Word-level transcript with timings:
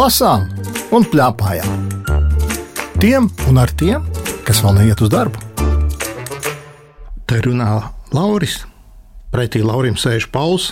lasām 0.00 0.46
un 0.96 1.04
plēpājām. 1.04 1.88
Tiem 3.00 3.26
un 3.50 3.58
ar 3.60 3.70
tiem, 3.76 4.04
kas 4.46 4.62
vēl 4.64 4.78
neiet 4.78 5.00
uz 5.04 5.10
darbu. 5.12 5.40
Te 7.28 7.40
runā 7.44 7.68
Lauris. 8.16 8.62
Pretī 9.30 9.60
Laurim 9.64 9.98
sēž 10.00 10.30
Pauls. 10.32 10.70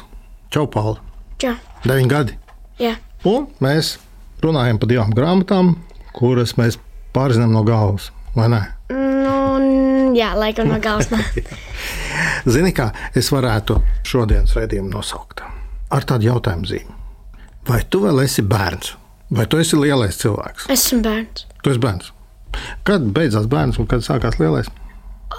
Čau, 0.54 0.64
Pauli! 0.72 0.96
Čau. 1.42 1.52
Deviņi 1.84 2.08
gadi. 2.10 2.36
Jā. 2.80 2.94
Un 3.28 3.50
mēs 3.62 3.98
runājam 4.42 4.80
par 4.80 4.90
divām 4.90 5.12
grāmatām, 5.14 5.74
kuras 6.16 6.56
mēs 6.58 6.78
pārzinām 7.14 7.52
no 7.52 7.62
galvas. 7.68 8.08
Vai 8.34 8.48
ne? 8.54 8.62
Nu, 8.94 10.14
jā, 10.16 10.32
laikam 10.38 10.72
no 10.72 10.78
galvas. 10.82 11.12
Zini, 12.54 12.72
kā 12.72 12.88
es 13.18 13.28
varētu 13.34 13.76
šodienas 14.08 14.56
raidījumu 14.56 14.88
nosaukt? 14.94 15.44
Ar 15.92 16.08
tādu 16.08 16.30
jautājumu 16.30 16.72
zīmi. 16.72 16.96
Vai 17.68 17.82
tu 17.92 18.02
vēl 18.06 18.24
esi 18.24 18.46
bērns? 18.46 18.96
Vai 19.30 19.44
tu 19.46 19.58
esi 19.60 19.76
lielais 19.76 20.16
cilvēks? 20.22 20.68
Esmu 20.72 21.02
bērns. 21.04 21.44
Tu 21.62 21.72
esi 21.74 21.82
bērns. 21.82 22.12
Kad 22.88 23.04
beidzās 23.14 23.48
bērns 23.50 23.76
un 23.82 23.88
kad 23.90 24.04
sākās 24.06 24.38
lielais? 24.40 24.70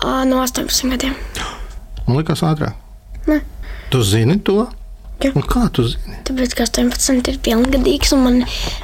Ā, 0.03 0.21
No 0.29 0.43
18 0.45 0.91
gadiem. 0.93 1.15
Man 2.05 2.19
liekas, 2.19 2.43
ātrāk. 2.45 2.77
Ne. 3.29 3.39
Tu 3.89 4.03
zini 4.05 4.37
to? 4.45 4.67
Un 5.35 5.43
kā 5.43 5.65
tu 5.75 5.83
zini? 5.89 6.15
Tāpēc, 6.29 6.53
ka 6.55 6.67
18 6.69 7.27
ir 7.33 7.39
pilngadīgs, 7.43 8.13
un 8.15 8.21
man 8.23 8.37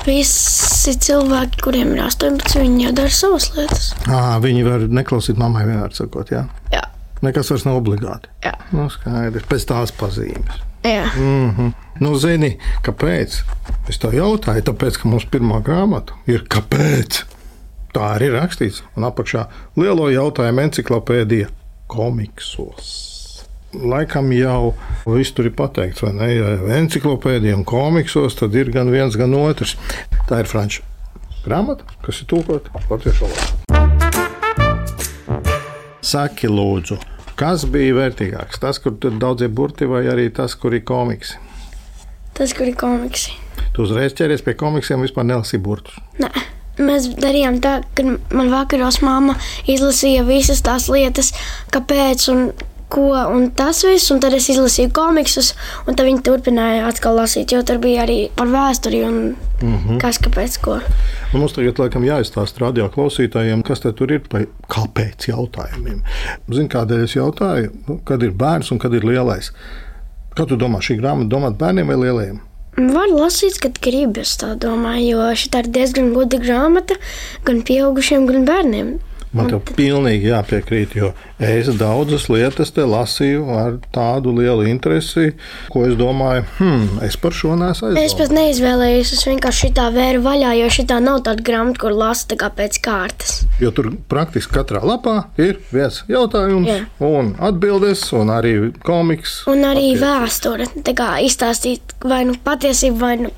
visi 0.08 0.96
cilvēki, 1.06 1.62
kuriem 1.64 1.94
ir 1.96 2.02
18, 2.10 2.58
viņi 2.60 2.88
jau 2.90 2.92
dara 2.98 3.14
savas 3.14 3.48
lietas. 3.56 3.92
À, 4.10 4.36
viņi 4.44 4.66
var 4.68 4.84
neklausīt 4.92 5.40
mammai 5.40 5.64
vienmēr 5.70 5.94
sakot, 5.96 6.34
jā. 6.34 6.44
Jā. 6.74 6.82
Nekas 7.24 7.54
vairs 7.54 7.64
nav 7.70 7.78
obligāti. 7.80 8.28
Jā. 8.44 8.52
Nu, 8.76 8.90
skaidrs, 8.92 9.46
pēc 9.50 9.70
tās 9.70 9.94
pazīmes. 9.96 10.60
Jā. 10.86 11.06
Mm 11.18 11.50
-hmm. 11.58 11.74
Nu, 12.00 12.16
zini, 12.20 12.58
kāpēc? 12.84 13.44
Es 13.90 13.98
tā 14.02 14.12
jautāju, 14.14 14.62
tāpēc, 14.68 14.98
ka 15.02 15.08
mums 15.10 15.26
pirmā 15.32 15.62
grāmata 15.64 16.14
ir 16.28 16.44
kāpēc. 16.52 17.24
Tā 17.96 18.02
arī 18.18 18.28
ir 18.28 18.36
rakstīts. 18.36 18.82
Un 18.98 19.04
apakšā 19.08 19.46
lielo 19.80 20.10
jautājumu 20.12 20.62
encyklopēdija 20.66 21.48
komiksos. 21.88 22.90
Laikam 23.76 24.32
jau 24.32 24.74
viss 25.06 25.32
tur 25.32 25.46
ir 25.46 25.56
pateikts, 25.56 26.04
vai 26.04 26.14
ne? 26.14 26.28
Ja 26.36 26.78
encyklopēdija 26.78 27.56
un 27.56 27.64
komiksos, 27.64 28.36
tad 28.36 28.56
ir 28.56 28.72
gan 28.72 28.92
viens, 28.92 29.16
gan 29.16 29.34
otrs. 29.34 29.78
Tā 30.30 30.40
ir 30.40 30.46
franču 30.52 30.84
grāmata, 31.46 31.84
kas 32.04 32.22
ir 32.22 32.28
tūkota 32.28 32.70
latviešu 32.90 33.26
valodā. 33.26 33.46
Saki, 36.06 36.48
lūdzu, 36.48 37.00
kas 37.40 37.66
bija 37.72 37.96
vērtīgāks? 38.00 38.60
Tas, 38.64 38.80
kur 38.82 38.96
ir 39.04 39.20
daudzie 39.22 39.50
burti, 39.52 39.88
vai 39.90 40.06
arī 40.12 40.30
tas, 40.34 40.56
kur 40.60 40.76
ir 40.76 40.86
komiksi? 40.88 41.40
Tas, 42.36 42.54
kur 42.56 42.68
ir 42.68 42.76
komiksi. 42.80 43.36
Tu 43.76 43.84
uzreiz 43.84 44.16
ķeries 44.16 44.44
pie 44.44 44.56
komiksiem, 44.60 45.04
vispār 45.04 45.28
nelasīji 45.28 45.64
burtus. 45.64 46.00
Nē. 46.20 46.32
Mēs 46.76 47.06
darījām 47.24 47.62
tā, 47.64 47.78
ka 47.96 48.04
man 48.36 48.50
vakaros 48.52 48.98
mamma 49.00 49.38
izlasīja 49.72 50.26
visas 50.28 50.60
tās 50.64 50.90
lietas, 50.92 51.30
kāpēc 51.72 52.26
un 52.34 52.42
ko 52.96 53.10
un 53.36 53.50
tas 53.58 53.84
viss, 53.86 54.12
un 54.14 54.22
tad 54.24 54.36
es 54.38 54.48
izlasīju 54.54 54.94
komiksus, 54.96 55.54
un 55.86 55.98
tad 55.98 56.08
viņi 56.08 56.24
turpināja 56.26 56.88
atkal 56.90 57.20
lasīt, 57.20 57.52
jo 57.52 57.62
tur 57.68 57.82
bija 57.84 58.06
arī 58.06 58.18
par 58.36 58.48
vēsturi 58.52 59.04
un 59.08 59.18
mm 59.62 59.78
-hmm. 59.78 60.00
kas 60.02 60.20
kāpēc 60.24 60.60
ko. 60.62 60.80
Un 61.34 61.40
mums 61.40 61.54
tagad, 61.54 61.80
laikam, 61.80 62.08
jāizstāsta 62.08 62.64
radio 62.64 62.90
klausītājiem, 62.90 63.64
kas 63.64 63.80
tur 63.86 64.12
ir 64.12 64.22
pa 64.30 64.46
kāpēc 64.70 65.30
jautājumiem. 65.30 66.02
Zini, 66.52 66.70
kādēļ 66.70 67.04
es 67.04 67.16
jautāju, 67.16 67.72
nu, 67.88 68.00
kad 68.04 68.24
ir 68.24 68.32
bērns 68.32 68.72
un 68.72 68.80
kad 68.80 68.94
ir 68.94 69.06
lielais? 69.06 69.52
Kā 70.36 70.46
tu 70.46 70.56
domā, 70.56 70.82
šī 70.84 71.00
grāmata 71.00 71.30
domāt 71.30 71.58
bērniem 71.58 71.88
vai 71.88 71.96
lielajiem? 71.96 72.40
Var 72.76 73.08
lasīt, 73.08 73.56
kad 73.64 73.78
grib, 73.80 74.18
es 74.18 74.36
tā 74.36 74.50
domāju, 74.60 75.10
jo 75.10 75.28
šī 75.40 75.60
ir 75.60 75.68
diezgan 75.78 76.10
gudra 76.14 76.40
grāmata 76.40 76.98
gan 77.48 77.62
pieaugušiem, 77.62 78.26
gan 78.28 78.44
bērniem. 78.46 78.90
Man 79.36 79.50
tev 79.52 79.62
pilnīgi 79.76 80.30
jāpiekrīt, 80.32 80.94
jo 80.96 81.10
es 81.44 81.68
daudzas 81.76 82.30
lietas 82.32 82.72
te 82.72 82.86
lasīju 82.88 83.44
ar 83.52 83.74
tādu 83.96 84.32
lielu 84.38 84.64
interesi, 84.72 85.34
ko 85.74 85.84
es 85.90 85.98
domāju, 86.00 86.46
hmm, 86.60 87.02
es 87.04 87.18
par 87.20 87.36
šo 87.36 87.56
nesu 87.60 87.90
Es 87.92 88.16
pat 88.16 88.30
aizdomājis. 88.30 88.34
neizvēlējos, 88.40 89.12
es 89.18 89.26
vienkārši 89.28 89.72
tā 89.76 89.90
vēru 89.96 90.24
vaļā, 90.24 90.54
jo 90.62 90.70
šī 90.72 90.88
nav 91.04 91.22
tāda 91.28 91.44
grāmata, 91.44 91.82
kur 91.84 91.92
lasa 91.92 92.30
tā 92.32 92.40
kā 92.40 92.50
pēc 92.56 92.80
kārtas. 92.86 93.36
Jo 93.60 93.72
tur 93.76 93.92
praktiski 94.12 94.56
katrā 94.56 94.80
lapā 94.86 95.26
ir 95.38 95.60
viens 95.72 96.02
jautājums, 96.08 96.68
Jā. 96.72 96.86
un 97.04 97.36
atbildes, 97.40 98.06
un 98.16 98.32
arī 98.32 98.56
komiks. 98.88 99.42
Un 99.52 99.68
arī 99.68 99.92
Patiesi. 99.96 100.06
vēsture, 100.06 100.70
tā 100.88 100.96
kā 100.96 101.10
izstāstīt 101.28 101.98
vai 102.04 102.24
nu 102.26 102.36
patiesību, 102.46 103.00
vai 103.00 103.18
nu 103.26 103.34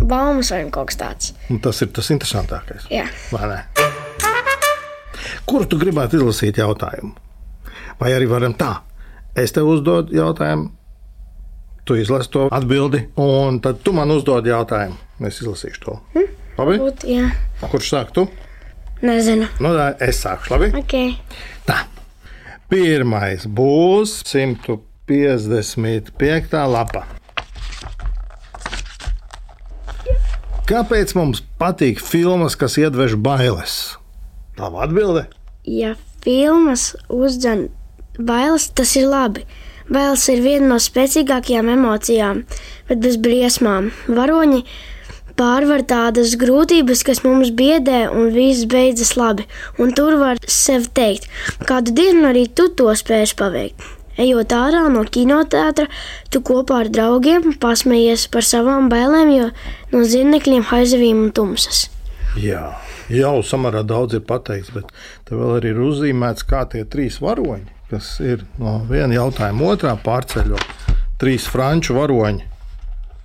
baumas, 0.00 0.50
vai 0.52 0.64
nu 0.64 0.70
kaut 0.74 0.92
kas 0.92 1.00
tāds. 1.00 1.32
Un 1.50 1.58
tas 1.64 1.80
ir 1.82 1.88
tas 1.96 2.12
interesantākais. 2.12 2.88
Jā. 2.92 3.08
Vai 3.32 3.48
ne? 3.48 3.89
Kuru 5.48 5.64
tu 5.70 5.76
gribētu 5.80 6.12
izlasīt 6.20 6.54
jautājumu? 6.60 7.12
Vai 8.00 8.10
arī 8.16 8.26
varam 8.30 8.54
tā? 8.56 8.72
Es 9.38 9.52
tev 9.54 9.64
uzdodu 9.70 10.14
jautājumu, 10.16 10.70
tu 11.86 11.92
izlasi 12.00 12.30
to 12.32 12.42
atbildi, 12.52 13.00
un 13.20 13.60
tad 13.62 13.76
tu 13.84 13.90
man 13.96 14.10
uzdod 14.14 14.44
jautājumu. 14.48 14.96
Es 15.26 15.40
izlasīšu 15.42 15.80
to. 15.84 15.92
Hm? 16.14 16.26
Labi? 16.60 16.74
Būt, 16.82 16.98
Kurš 17.70 17.86
sāk 17.92 18.08
tu? 18.16 18.22
nezinu. 19.02 19.46
Nu, 19.60 19.68
tā, 19.76 19.86
es 20.04 20.16
sākšu. 20.24 20.50
Labi? 20.54 20.66
Okay. 20.82 21.08
Tā. 21.68 21.78
Pirmais 22.70 23.42
būs 23.48 24.10
155. 24.28 26.54
lapa. 26.70 27.02
Kāpēc 30.70 31.08
mums 31.18 31.42
patīk 31.58 31.98
filmas, 31.98 32.54
kas 32.54 32.78
iedvež 32.78 33.18
bailes? 33.18 33.98
Ir 34.58 34.80
atbilde. 34.84 35.26
Ja 35.64 35.94
filmas 36.24 36.94
uzdzen 37.08 37.68
bailes, 38.18 38.70
tas 38.74 38.94
ir 38.96 39.08
labi. 39.08 39.46
Bailes 39.90 40.28
ir 40.30 40.42
viena 40.44 40.74
no 40.74 40.78
spēcīgākajām 40.78 41.70
emocijām, 41.72 42.44
bet 42.88 43.00
bez 43.02 43.16
briesmām. 43.18 43.90
Varoņi 44.06 44.62
pārvar 45.40 45.82
tādas 45.88 46.36
grūtības, 46.38 47.02
kas 47.06 47.22
mums 47.24 47.50
biedē, 47.56 48.04
un 48.12 48.30
viss 48.34 48.68
beidzas 48.70 49.16
labi. 49.18 49.48
Un 49.80 49.94
tur 49.96 50.18
var 50.20 50.38
sev 50.46 50.90
teikt, 50.94 51.26
kādu 51.66 51.96
dienu 51.96 52.28
arī 52.30 52.46
tu 52.46 52.68
to 52.76 52.92
spēsi 52.94 53.38
paveikt. 53.40 53.88
Ejot 54.20 54.52
ārā 54.52 54.84
no 54.92 55.00
kinoteātra, 55.08 55.86
tu 56.28 56.42
kopā 56.44 56.82
ar 56.84 56.90
draugiem 56.92 57.54
pasmējies 57.62 58.26
par 58.32 58.44
savām 58.44 58.90
bailēm, 58.92 59.30
jo 59.32 59.46
no 59.94 60.04
zinekļiem, 60.04 60.66
haizivīm 60.68 61.24
un 61.24 61.30
tumsas. 61.34 61.86
Jā, 62.36 62.66
jau 63.14 63.40
samērā 63.46 63.82
daudz 63.86 64.18
ir 64.18 64.24
pateikts, 64.26 64.72
bet 64.74 64.90
te 65.28 65.38
vēl 65.38 65.58
arī 65.58 65.74
ir 65.74 65.82
uzzīmēts, 65.84 66.46
kā 66.48 66.64
tie 66.70 66.84
trīs 66.88 67.20
varoņi, 67.22 67.68
kas 67.90 68.16
ir 68.24 68.44
no 68.60 68.78
viena 68.90 69.18
jautājuma 69.18 69.72
otrā 69.74 69.96
pārceļot. 70.04 70.96
Trīs 71.20 71.46
franču 71.50 71.98
varoņi. 71.98 72.46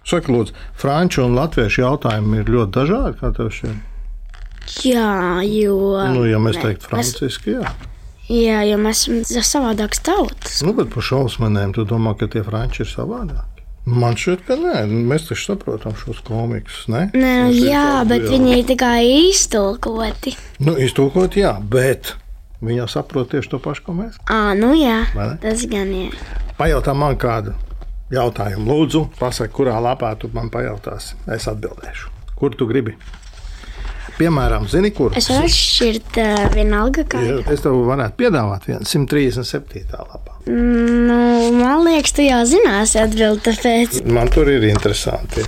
Saka, 0.05 0.29
lūdzu, 0.29 0.53
franču 0.77 1.23
un 1.25 1.37
latviešu 1.37 1.81
jautājumi 1.81 2.43
ir 2.43 2.51
ļoti 2.53 2.75
dažādi. 2.75 3.17
Kā 3.21 3.31
tev 3.33 3.49
šķiet? 3.55 3.91
Jā, 4.85 5.41
jo. 5.45 5.77
Nu, 6.13 6.25
ja 6.29 6.41
mēs 6.41 6.59
teiktu 6.61 6.91
franciski, 6.91 7.55
jā. 7.57 7.73
Jā, 8.25 8.63
jo 8.65 8.77
mēs 8.81 9.05
esam 9.05 9.45
savādākas 9.45 10.01
tautas. 10.05 10.61
Nu, 10.65 10.73
bet 10.77 10.89
par 10.93 11.05
šausmēm 11.05 11.73
tu 11.77 11.85
domā, 11.85 12.15
ka 12.17 12.29
tie 12.29 12.41
franči 12.45 12.81
ir 12.81 12.89
savādāki. 12.89 13.54
Man 13.85 14.15
šķiet, 14.17 14.39
ka 14.47 14.55
nē, 14.57 14.79
mēs 14.89 15.27
taču 15.29 15.51
saprotam 15.51 15.93
šos 15.99 16.23
komiksus. 16.25 16.87
Ne? 16.89 17.03
Nē, 17.13 17.33
Mums 17.45 17.59
ir 17.59 17.67
jā, 17.69 17.83
tāda 17.99 18.07
bet 18.09 18.21
liela- 18.23 18.31
viņi 18.33 18.55
ir 18.57 18.63
tikai 18.71 19.01
iztulkoti. 19.29 20.33
Nu, 20.65 20.73
iztūkot, 20.81 21.37
jā, 21.37 21.51
bet 21.61 22.15
viņi 22.65 22.87
saprot 22.89 23.29
tieši 23.29 23.51
to 23.51 23.59
pašu, 23.61 23.83
ko 23.85 23.93
mēs. 23.93 24.17
Ā, 24.25 24.57
nu 24.57 24.71
jā, 24.73 25.03
tas 25.41 25.65
gan 25.69 25.91
ir. 25.93 26.17
Pajautā 26.57 26.95
man 26.97 27.15
kādu 27.15 27.53
jautājumu. 28.09 28.65
Lūdzu, 28.65 29.03
pasak, 29.19 29.51
kurā 29.53 29.77
lapā 29.81 30.15
tu 30.17 30.29
man 30.33 30.49
pajautāsi. 30.49 31.13
Es 31.27 31.45
atbildēšu. 31.45 32.09
Kur 32.39 32.49
tu 32.57 32.65
gribi? 32.65 32.95
Piemēram, 34.17 34.65
zini, 34.71 34.91
kur? 34.95 35.11
Es 35.19 35.27
varu 35.29 35.43
atšķirt 35.49 36.17
uh, 36.23 36.49
vienalga, 36.55 37.03
kā. 37.03 37.19
Ja 37.21 37.41
Es 37.51 37.61
tev 37.65 37.75
varētu 37.85 38.15
piedāvāt 38.21 38.65
vienu 38.69 38.85
137. 38.87 39.85
lapā. 39.91 40.34
Nu, 40.45 41.51
man 41.57 41.81
liekas, 41.87 42.13
tu 42.13 42.21
jau 42.21 42.43
zināsi 42.45 42.99
atbildēt, 43.01 43.47
tāpēc. 43.47 43.95
Man 44.13 44.29
tur 44.29 44.51
ir 44.53 44.67
interesanti 44.69 45.41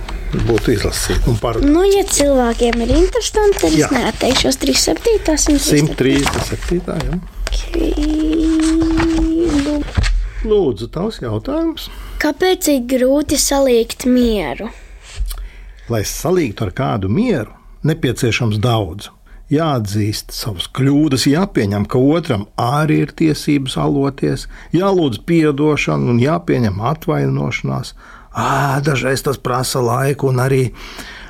būt 0.48 0.72
izlasīt. 0.74 1.28
Nu, 1.62 1.84
ja 1.86 2.02
cilvēkiem 2.02 2.82
ir 2.82 2.90
interesanti, 2.96 3.60
tad 3.62 3.76
Jā. 3.78 3.86
es 3.86 3.94
neatteikšos 3.94 4.58
37. 4.58 5.38
137. 5.62 6.82
Jā. 7.06 7.20
Nu, 9.58 9.78
Lūdzu, 10.48 10.86
tavs 10.94 11.18
jautājums. 11.22 11.88
Kāpēc 12.22 12.68
ir 12.72 12.82
grūti 12.90 13.38
salikt 13.38 14.06
mieru? 14.10 14.68
Lai 15.90 16.02
salītu 16.06 16.66
ar 16.66 16.74
kādu 16.74 17.10
mieru, 17.10 17.54
nepieciešams 17.86 18.58
daudz. 18.62 19.12
Jāatzīst 19.48 20.34
savas 20.36 20.66
kļūdas, 20.76 21.24
jāpieņem, 21.30 21.86
ka 21.88 21.96
otram 21.96 22.44
arī 22.60 22.98
ir 23.06 23.12
tiesības 23.16 23.78
aloties, 23.80 24.44
jālūdz 24.76 25.22
atdošana 25.24 26.12
un 26.12 26.18
jāpieņem 26.20 26.82
atvainošanās. 26.90 27.94
Ā, 28.36 28.80
dažreiz 28.84 29.24
tas 29.24 29.40
prasa 29.40 29.80
laiku 29.80 30.28
un 30.28 30.42
arī, 30.44 30.66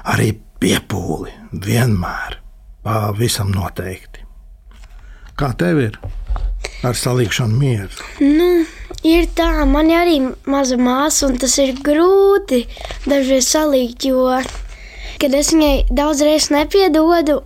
arī 0.02 0.32
piepūli 0.58 1.30
vienmēr, 1.52 2.40
pavisam 2.82 3.52
noteikti. 3.54 4.26
Kā 5.38 5.52
tev 5.54 5.78
ir 5.78 6.00
ar 6.82 6.98
salīkšanu 6.98 7.54
mieru? 7.54 8.08
Nu, 8.18 8.48
ir 9.06 9.28
tā, 9.38 9.62
man 9.70 9.92
arī 9.94 10.18
maza 10.50 10.74
māsa, 10.74 11.28
un 11.28 11.38
tas 11.38 11.54
ir 11.62 11.76
grūti 11.86 12.64
dažreiz 13.06 13.46
salikt, 13.54 14.08
jo, 14.10 14.26
kad 15.22 15.38
es 15.38 15.52
viņai 15.54 15.86
daudzreiz 15.94 16.50
nepiedodu, 16.50 17.38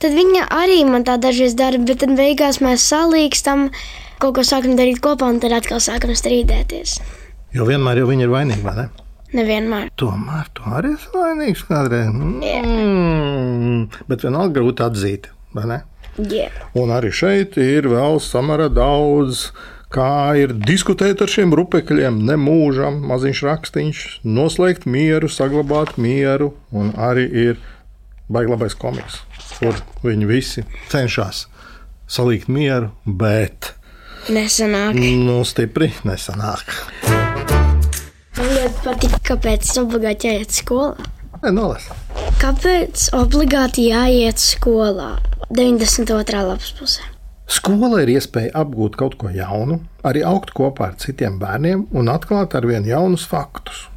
tad 0.00 0.16
viņa 0.16 0.46
arī 0.54 0.80
man 0.88 1.04
tā 1.06 1.16
dažreiz 1.20 1.56
dara, 1.58 1.78
bet 1.78 2.02
tad 2.02 2.16
beigās 2.18 2.60
mēs 2.64 2.86
salīkstam, 2.92 3.68
kaut 4.22 4.38
ko 4.38 4.46
sākam 4.46 4.76
darīt 4.78 5.02
kopā, 5.04 5.28
un 5.28 5.40
tad 5.42 5.54
atkal 5.56 5.82
sākam 5.82 6.14
strīdēties. 6.16 6.98
Jo 7.56 7.66
vienmēr 7.68 8.02
jau 8.02 8.10
viņa 8.10 8.26
ir 8.26 8.32
vainīga, 8.32 8.64
vai 8.66 8.76
ne? 8.78 8.88
Nevienmēr. 9.30 9.90
Tomēr 10.00 10.48
tu 10.58 10.66
arī 10.74 10.94
esi 10.96 11.10
vainīgs 11.14 11.66
kādreiz. 11.68 12.10
Mm, 12.14 13.84
bet 14.10 14.24
vienalga 14.26 14.56
grūti 14.58 14.86
atzīt, 14.86 15.28
vai 15.54 15.68
ne? 15.70 15.82
Yeah. 16.18 16.54
Un 16.78 16.90
arī 16.94 17.12
šeit 17.14 17.58
ir 17.60 17.88
vēl 17.90 18.18
samara 18.22 18.70
daudz. 18.72 19.50
Kā 19.90 20.36
ir 20.38 20.52
diskutēt 20.54 21.18
ar 21.18 21.30
šiem 21.30 21.50
rupekļiem, 21.58 22.20
ne 22.28 22.36
mūžam, 22.38 23.00
maziņš 23.10 23.40
rakstīns, 23.42 24.02
noslēgt 24.22 24.84
mieru, 24.86 25.26
saglabāt 25.26 25.96
mieru, 25.98 26.52
un 26.70 26.92
arī 26.94 27.24
ir 27.26 27.58
baiglabais 28.30 28.76
komiks, 28.78 29.18
kur 29.58 29.76
viņi 30.04 30.28
visi 30.30 30.64
cenšas 30.92 31.46
salikt 32.10 32.48
mieru, 32.48 32.90
bet 33.06 33.72
Nesanāk. 34.28 34.94
nu, 34.94 35.40
stipri 35.44 35.92
nesanāk. 36.04 36.74
Man 38.36 38.50
ļoti 38.56 38.82
patīk, 38.84 39.16
kāpēc 39.26 39.70
obligāti 39.82 40.30
jāiet 40.30 40.54
skolā. 40.54 41.08
Nē, 41.40 41.52
nolas. 41.56 41.86
Kāpēc 42.40 43.08
obligāti 43.16 43.88
jāiet 43.90 44.40
skolā? 44.40 45.14
92. 45.50 46.44
lapas 46.46 46.74
pusē. 46.78 47.06
Skola 47.50 48.04
ir 48.04 48.12
iespēja 48.12 48.52
apgūt 48.60 48.94
kaut 49.00 49.16
ko 49.18 49.30
jaunu, 49.34 49.80
arī 50.06 50.22
augt 50.22 50.52
kopā 50.54 50.92
ar 50.92 50.98
citiem 51.02 51.40
bērniem 51.40 51.88
un 51.90 52.10
atklāt 52.12 52.54
ar 52.54 52.66
vien 52.68 52.86
jaunus 52.86 53.24
faktus. 53.26 53.88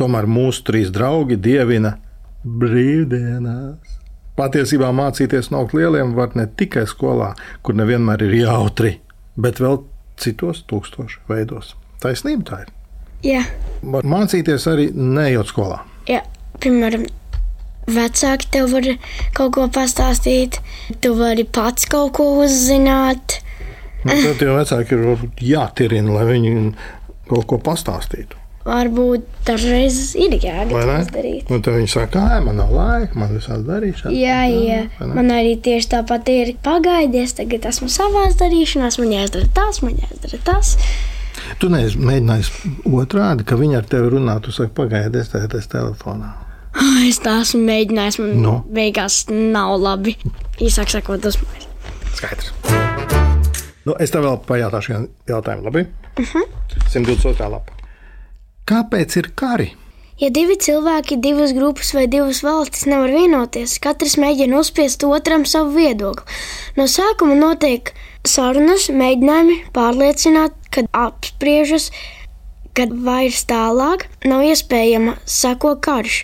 Tomēr 0.00 0.24
mūsu 0.24 0.64
trīs 0.64 0.88
draugi 0.94 1.36
dievina 1.36 1.98
brīvdienās. 2.46 3.98
Patiesībā 4.38 4.88
mācīties 4.96 5.50
no 5.52 5.64
lieliem 5.76 6.14
var 6.16 6.32
ne 6.38 6.46
tikai 6.46 6.86
skolā, 6.88 7.32
kur 7.62 7.76
nevienmēr 7.76 8.22
ir 8.28 8.34
jautri, 8.42 8.94
bet 9.36 9.60
vēl 9.60 9.82
citos 10.20 10.62
tūkstošu 10.70 11.20
veidos. 11.28 11.74
Taisnība 12.02 12.46
tā 12.48 12.60
ir. 12.64 12.70
Jā, 13.22 13.42
Var 13.82 14.02
mācīties 14.08 14.64
arī 14.72 14.88
neejot 14.94 15.52
skolā. 15.52 15.82
jā. 16.08 16.22
piemēram, 16.62 17.04
vecāki 17.86 18.48
tev 18.54 18.72
var 18.72 18.88
kaut 19.34 19.52
ko 19.56 19.68
pastāstīt, 19.74 20.58
tu 21.02 21.14
vari 21.18 21.44
pats 21.44 21.86
kaut 21.90 22.12
ko 22.18 22.26
uzzināt. 22.44 23.40
Nu, 24.04 24.14
tad 24.14 24.42
jau 24.42 24.56
vecāki 24.56 24.96
ir 24.98 25.24
jātirina, 25.52 26.12
lai 26.16 26.24
viņi 26.32 26.74
kaut 27.30 27.46
ko 27.50 27.58
pastāstītu. 27.62 28.38
Varbūt 28.62 29.24
dažreiz 29.46 29.96
ir 30.14 30.30
Vai 30.30 30.38
ne? 30.38 30.42
jāgatavs 30.46 31.08
darīt. 31.10 31.48
Un 31.50 31.62
tad 31.66 31.74
viņi 31.80 31.90
saka, 31.90 32.10
ka 32.14 32.40
man 32.44 32.60
nav 32.60 32.70
laika, 32.70 33.18
man 33.18 33.32
visādi 33.34 33.66
darīšana. 33.66 34.12
Jā, 34.14 34.36
jā. 34.50 34.76
vai 35.00 35.08
ne? 35.08 35.14
Man 35.18 35.32
arī 35.34 35.56
tieši 35.64 35.88
tāpat 35.96 36.30
ir 36.30 36.52
pagaidies. 36.62 37.34
Tagad 37.40 37.66
esmu 37.72 37.90
savā 37.90 38.28
darīšanā, 38.38 38.92
man 39.02 39.16
jāizdara 39.16 39.50
tas, 39.56 39.82
man 39.82 39.98
jāizdara 39.98 40.38
tas. 40.46 40.76
Tu 41.58 41.68
neesi 41.72 41.98
mēģinājis 41.98 42.52
otrādi, 42.86 43.44
ka 43.48 43.58
viņi 43.58 43.80
ar 43.80 43.88
tevi 43.90 44.12
runā. 44.14 44.38
Tu 44.44 44.54
saki, 44.54 44.70
pagaidies, 44.78 45.32
tā 45.32 45.42
ir 45.42 45.68
telefonā. 45.74 46.32
Es 47.08 47.18
tā 47.20 47.40
esmu 47.42 47.60
mēģinājis, 47.66 48.18
man 48.22 48.38
Nu? 48.46 48.54
beigās 48.72 49.24
nav 49.28 49.74
labi. 49.82 50.14
Īsāk 50.62 50.88
sakot, 50.94 51.20
dusmojas. 51.20 51.66
Skaidrs. 52.16 52.52
Nu, 53.84 53.96
es 53.98 54.12
tev 54.14 54.22
vēl 54.22 54.38
pajautāšu 54.46 54.92
vienu 54.94 55.08
jautājumu, 55.28 55.64
labi? 55.66 55.86
Uh 56.16 56.24
-huh. 56.24 56.46
122. 56.94 57.50
lapa. 57.50 57.72
Kāpēc 58.68 59.16
ir 59.18 59.32
kari? 59.34 59.72
Ja 60.22 60.28
divi 60.30 60.54
cilvēki, 60.54 61.16
divas 61.18 61.50
grupas 61.56 61.88
vai 61.96 62.04
divas 62.06 62.44
valstis 62.46 62.84
nevar 62.86 63.10
vienoties, 63.10 63.74
katrs 63.82 64.14
mēģina 64.22 64.60
uzspiest 64.60 65.02
otram 65.08 65.42
savu 65.48 65.72
viedokli. 65.74 66.22
No 66.76 66.86
sākuma 66.86 67.34
notiek 67.34 67.90
sarunas, 68.28 68.86
mēģinājumi 68.86 69.56
pārliecināt, 69.74 70.54
kad 70.70 70.86
apspriežas, 70.94 71.88
kad 72.76 72.94
vairs 73.08 73.42
tālāk 73.50 74.06
nav 74.28 74.44
iespējama 74.46 75.16
sako 75.26 75.74
karš. 75.82 76.22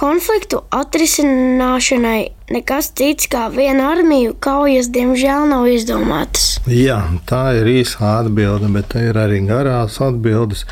Konfliktu 0.00 0.62
atrisināšanai 0.74 2.33
nekas 2.52 2.90
cits 2.96 3.28
kā 3.30 3.46
viena 3.52 3.90
armiju 3.94 4.34
kaujas, 4.42 4.90
diemžēl, 4.92 5.48
nav 5.50 5.68
izdomātas. 5.70 6.58
Jā, 6.68 7.00
tā 7.28 7.56
ir 7.60 7.70
īsa 7.80 8.18
atbilde, 8.20 8.70
bet 8.74 8.92
te 8.94 9.04
ir 9.08 9.18
arī 9.20 9.42
garās 9.48 10.00
atbildes. 10.04 10.64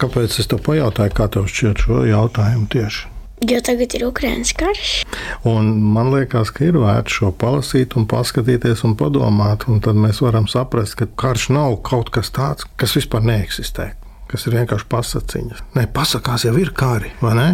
Kāpēc 0.00 0.40
es 0.40 0.48
tev 0.50 0.62
pajautāju, 0.66 1.14
kā 1.16 1.28
tev 1.32 1.48
šķiet 1.50 1.84
šo 1.86 2.06
jautājumu 2.08 2.68
tieši? 2.72 3.12
Jo 3.44 3.58
tagad 3.60 3.92
ir 3.92 4.06
Ukraiņas 4.06 4.52
karš. 4.56 4.92
Un 5.44 5.74
man 5.92 6.08
liekas, 6.14 6.48
ka 6.56 6.64
ir 6.64 6.78
vērts 6.80 7.18
šo 7.18 7.34
palasīt, 7.36 7.92
un 8.00 8.06
paskatīties 8.08 8.80
un 8.88 8.94
padomāt. 8.96 9.66
Un 9.68 9.82
tad 9.84 9.98
mēs 10.00 10.22
varam 10.24 10.48
saprast, 10.48 10.96
ka 10.96 11.08
karš 11.20 11.50
nav 11.52 11.76
kaut 11.84 12.08
kas 12.14 12.32
tāds, 12.32 12.64
kas 12.80 12.96
vispār 12.96 13.26
neeksistē. 13.28 13.90
Kas 14.26 14.48
ir 14.48 14.56
vienkārši 14.56 14.88
pasakiņas. 14.88 15.62
Nē, 15.76 15.84
pasakās 15.92 16.48
jau 16.48 16.56
ir 16.56 16.72
kari, 16.76 17.12
vai 17.20 17.36
ne? 17.36 17.48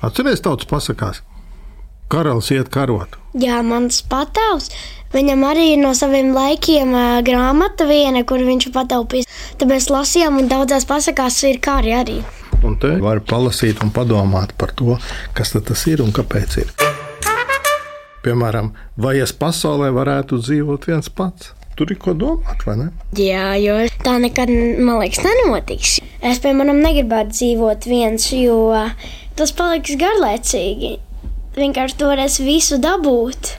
Atcerieties, 0.00 0.42
tautas 0.48 0.70
pasakās. 0.70 1.20
Karalis 2.08 2.48
iet 2.54 2.70
karot. 2.72 3.18
Jā, 3.36 3.58
mans 3.60 4.00
patēvs. 4.08 4.70
Viņam 5.12 5.42
arī 5.48 5.64
ir 5.74 5.80
no 5.80 5.90
saviem 5.96 6.30
laikiem 6.36 6.94
grāmata 7.24 7.84
viena, 7.88 8.22
kur 8.28 8.40
viņš 8.44 8.68
pataupīs. 8.72 9.28
Tad 9.60 9.68
mēs 9.68 9.88
lasījām, 9.92 10.38
un 10.40 10.48
daudzās 10.48 10.88
pasakās 10.88 11.36
ir 11.48 11.60
kari 11.64 11.92
arī. 11.96 12.16
Un 12.64 12.78
te 12.80 12.94
var 13.02 13.20
palasīt 13.20 13.82
un 13.84 13.92
padomāt 13.94 14.54
par 14.58 14.72
to, 14.76 14.96
kas 15.36 15.52
tas 15.52 15.84
ir 15.88 16.00
un 16.04 16.12
kāpēc 16.16 16.56
ir. 16.64 16.72
Piemēram, 18.24 18.72
vai 18.96 19.18
es 19.22 19.32
pasaulē 19.36 19.92
varētu 19.94 20.40
dzīvot 20.42 20.88
viens 20.88 21.08
pats? 21.12 21.52
Tur 21.78 21.92
ir 21.94 22.00
ko 22.02 22.10
domāt, 22.18 22.64
vai 22.66 22.74
ne? 22.80 22.88
Jā, 23.14 23.52
jo 23.62 23.76
tā 24.02 24.16
nekad, 24.18 24.50
man 24.82 24.98
liekas, 24.98 25.20
nenotiks. 25.22 25.98
Es, 26.18 26.40
piemēram, 26.42 26.80
negribētu 26.82 27.36
dzīvot 27.36 27.86
viens, 27.86 28.32
jo 28.34 28.72
tas 29.38 29.52
paliks 29.54 29.94
garlaicīgi. 30.00 30.96
Vienkārši 31.58 31.96
tu 31.98 32.06
varēsi 32.06 32.44
visu 32.46 32.76
dabūt. 32.78 33.56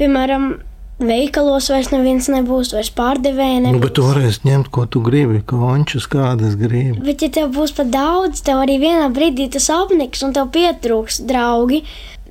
Piemēram, 0.00 0.54
veikalos 1.00 1.66
vairs 1.72 1.90
neviens 1.92 2.28
nebūs, 2.32 2.72
vairs 2.72 2.88
pārdevēja. 2.96 3.58
Nu, 3.60 3.74
nebūs. 3.74 3.82
bet 3.84 3.94
tu 3.98 4.04
varēsi 4.06 4.46
ņemt, 4.48 4.70
ko 4.72 4.86
tu 4.88 5.02
gribi, 5.04 5.42
končus 5.44 6.08
kādas 6.08 6.56
gribi. 6.60 6.96
Bet, 7.04 7.20
ja 7.24 7.28
tev 7.32 7.52
būs 7.56 7.74
pat 7.76 7.92
daudz, 7.92 8.40
tev 8.46 8.62
arī 8.64 8.78
vienā 8.80 9.10
brīdī 9.12 9.50
tas 9.52 9.68
apniks, 9.74 10.24
un 10.24 10.32
tev 10.36 10.48
pietrūks 10.54 11.20
draugi, 11.28 11.82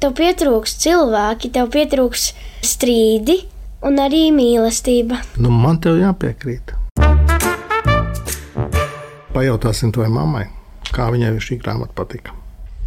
tev 0.01 0.17
pietrūks 0.17 0.77
cilvēki, 0.81 1.53
tev 1.53 1.69
pietrūks 1.75 2.31
strīdi 2.65 3.43
un 3.85 4.01
arī 4.01 4.29
mīlestība. 4.33 5.21
Nu, 5.37 5.53
man 5.53 5.77
te 5.81 5.93
jāpiekrīt. 5.93 6.73
Pajautāsim 9.37 9.93
tavai 9.93 10.09
mammai, 10.11 10.45
kā 10.89 11.11
viņai 11.13 11.37
šī 11.37 11.61
grāmata 11.61 11.93
patika. 11.95 12.33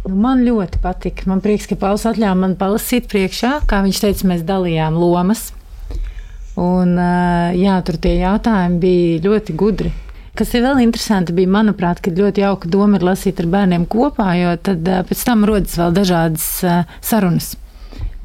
Nu, 0.03 0.15
man 0.19 0.43
ļoti 0.43 0.81
patika. 0.83 1.27
Man 1.31 1.41
prieks, 1.43 1.67
ka 1.69 1.77
Pauls 1.79 2.03
atļāva 2.09 2.35
man 2.35 2.55
palasīt 2.59 3.07
priekšā. 3.11 3.61
Kā 3.69 3.79
viņš 3.85 4.01
teica, 4.03 4.29
mēs 4.33 4.43
dalījām 4.47 4.97
lomas. 4.99 5.51
Un, 6.59 6.97
jā, 7.57 7.77
tur 7.87 7.97
tie 8.03 8.17
jautājumi 8.19 8.81
bija 8.83 9.21
ļoti 9.23 9.55
gudri. 9.57 9.93
Kas 10.37 10.51
ir 10.57 10.65
vēl 10.65 10.81
interesanti, 10.83 11.33
bija, 11.37 11.49
manuprāt, 11.53 12.01
ka 12.01 12.11
ļoti 12.13 12.41
jauka 12.41 12.69
doma 12.69 12.97
ir 12.97 13.05
lasīt 13.05 13.39
ar 13.41 13.47
bērniem 13.53 13.85
kopā, 13.89 14.31
jo 14.39 14.55
tad 14.65 14.87
pēc 15.09 15.23
tam 15.27 15.45
rodas 15.45 15.77
vēl 15.77 15.93
dažādas 15.93 16.47
sarunas. 17.05 17.51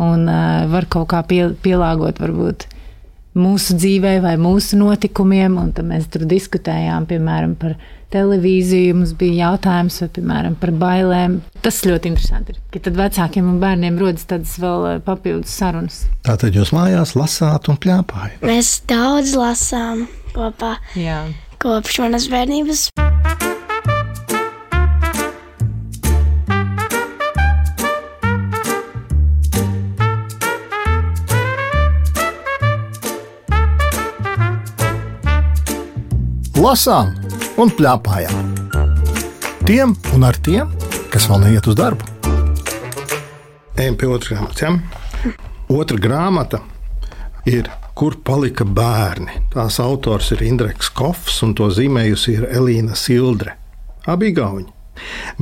Un 0.01 0.25
var 0.73 0.89
kaut 0.89 1.11
kā 1.13 1.21
pie, 1.29 1.43
pielāgot, 1.63 2.21
varbūt 2.23 2.69
mūsu 3.39 3.77
dzīvē 3.79 4.19
vai 4.25 4.35
mūsu 4.41 4.79
notikumiem. 4.81 5.59
Un 5.61 5.73
tad 5.77 5.89
mēs 5.89 6.09
tur 6.13 6.27
diskutējām, 6.29 7.09
piemēram, 7.11 7.55
par 7.61 7.77
televīziju. 8.15 8.97
Mums 9.01 9.15
bija 9.19 9.51
jautājums 9.51 10.01
vai, 10.03 10.11
piemēram, 10.19 10.57
par 10.61 10.73
bailēm. 10.81 11.41
Tas 11.65 11.83
ļoti 11.87 12.13
interesanti 12.13 12.55
ir. 12.55 12.63
Ka 12.73 12.83
tad 12.89 13.01
vecākiem 13.01 13.51
un 13.53 13.61
bērniem 13.63 14.01
rodas 14.01 14.29
tādas 14.31 14.57
vēl 14.63 14.89
eh, 14.93 15.03
papildus 15.05 15.59
sarunas. 15.61 16.05
Tātad 16.29 16.57
jūs 16.57 16.73
mājās 16.77 17.17
lasāt 17.19 17.71
un 17.73 17.81
plēpājat. 17.81 18.41
Mēs 18.47 18.79
daudz 18.89 19.37
lasām 19.39 20.07
kopā 20.35 20.77
Jā. 20.99 21.25
kopš 21.63 22.03
manas 22.05 22.29
bērnības. 22.33 22.89
Lasām 36.59 37.15
un 37.63 37.71
plēpājam. 37.71 38.55
Tiem 39.67 39.97
un 40.17 40.25
ar 40.27 40.39
tiem, 40.43 40.71
kas 41.13 41.29
vēl 41.31 41.45
neiet 41.47 41.67
uz 41.71 41.77
darbu. 41.79 42.05
ejam 43.79 43.97
pie 43.97 44.09
otras 44.11 44.33
grāmatas. 44.33 44.81
Otra 45.69 45.99
grāmata 45.99 46.61
ir 47.47 47.71
Kur 47.99 48.15
palika 48.23 48.63
bērni? 48.63 49.41
Tās 49.51 49.81
autors 49.83 50.29
ir 50.31 50.45
Indreks 50.47 50.87
Kofs 50.95 51.41
un 51.43 51.57
to 51.59 51.67
zīmējusi 51.67 52.37
ir 52.37 52.45
Elīna 52.47 52.95
Sildre. 52.95 53.57
Abi 54.07 54.31
gauņi. 54.37 54.71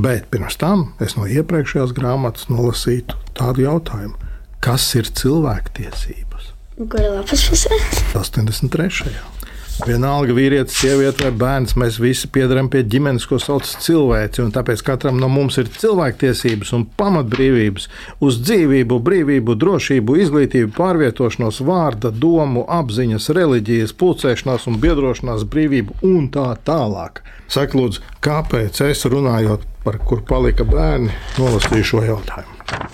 Bet 0.00 0.30
pirms 0.32 0.56
tam 0.56 0.86
es 1.04 1.18
no 1.18 1.28
iepriekšējās 1.28 1.92
grāmatas 1.92 2.48
nolasītu 2.48 3.20
tādu 3.36 3.66
jautājumu: 3.66 4.16
kas 4.64 4.88
ir 4.96 5.12
cilvēktiesības? 5.20 6.52
Kur 6.80 7.00
ir 7.04 7.12
lapas 7.18 7.44
pusē? 7.50 7.76
83. 8.16 9.35
Vienalga, 9.84 10.32
vīrietis, 10.32 10.78
sieviete 10.80 11.26
vai 11.26 11.32
bērns, 11.36 11.74
mēs 11.76 11.98
visi 12.00 12.30
piedarām 12.32 12.70
pie 12.72 12.80
ģimenes, 12.88 13.26
ko 13.28 13.36
sauc 13.42 13.66
par 13.68 13.82
cilvēci. 13.84 14.46
Tāpēc 14.54 14.82
katram 14.86 15.18
no 15.20 15.28
mums 15.28 15.58
ir 15.60 15.68
cilvēktiesības 15.68 16.72
un 16.78 16.86
pamatbrīvības 16.96 17.84
uz 18.24 18.38
dzīvību, 18.40 18.96
brīvību, 19.04 19.56
drošību, 19.60 20.16
izglītību, 20.24 20.70
pārvietošanos, 20.78 21.60
vārda, 21.68 22.08
domu, 22.08 22.64
apziņas, 22.72 23.28
reliģijas, 23.36 23.92
pulcēšanās 24.00 24.64
un 24.70 24.80
biedrošanās 24.80 25.44
brīvību 25.52 25.98
un 26.08 26.30
tā 26.32 26.48
tālāk. 26.64 27.20
Saka, 27.52 27.76
lūdzu, 27.76 28.00
kāpēc 28.24 28.80
es 28.88 29.04
runājot 29.04 29.68
par 29.84 30.00
kur 30.08 30.24
palika 30.24 30.64
bērni, 30.64 31.12
nolasīju 31.36 31.90
šo 31.92 32.02
jautājumu? 32.06 32.88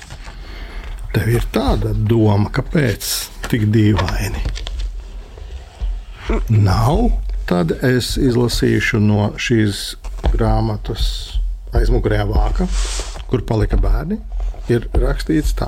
Tev 1.14 1.30
ir 1.30 1.46
tāda 1.54 1.94
doma, 1.94 2.50
kāpēc 2.50 3.14
tik 3.52 3.70
dīvaini? 3.70 4.61
Nav, 6.48 7.10
tad 7.48 7.72
es 7.84 8.14
izlasīšu 8.20 9.00
no 9.02 9.32
šīs 9.40 9.82
grāmatas 10.32 11.06
aizmugurējā 11.76 12.26
vāka, 12.28 12.68
kur 13.30 13.44
palika 13.48 13.78
bērni. 13.80 14.20
Ir 14.70 14.84
rakstīts 14.94 15.56
tā, 15.58 15.66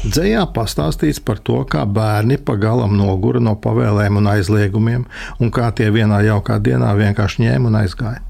dzējā 0.00 0.46
pastāstīts 0.56 1.20
par 1.20 1.42
to, 1.44 1.58
kā 1.68 1.82
bērni 1.84 2.38
pagalam 2.40 2.94
nogura 2.96 3.42
no 3.42 3.52
pavēlēm 3.60 4.16
un 4.16 4.30
aizliegumiem, 4.32 5.04
un 5.38 5.52
kā 5.52 5.68
tie 5.76 5.90
vienā 5.92 6.22
jaukā 6.24 6.56
dienā 6.64 6.94
vienkārši 6.96 7.44
ņēma 7.44 7.68
un 7.68 7.76
aizgāja. 7.82 8.22